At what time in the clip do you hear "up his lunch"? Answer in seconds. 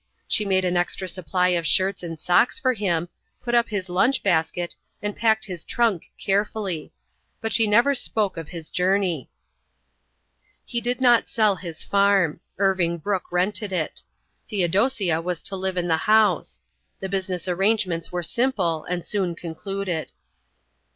3.53-4.23